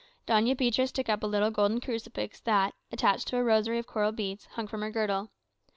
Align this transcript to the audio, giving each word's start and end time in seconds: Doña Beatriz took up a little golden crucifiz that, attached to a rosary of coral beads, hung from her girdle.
Doña 0.27 0.57
Beatriz 0.57 0.91
took 0.91 1.09
up 1.09 1.21
a 1.21 1.27
little 1.27 1.51
golden 1.51 1.79
crucifiz 1.79 2.41
that, 2.45 2.73
attached 2.91 3.27
to 3.27 3.37
a 3.37 3.43
rosary 3.43 3.77
of 3.77 3.85
coral 3.85 4.11
beads, 4.11 4.47
hung 4.53 4.65
from 4.65 4.81
her 4.81 4.89
girdle. 4.89 5.29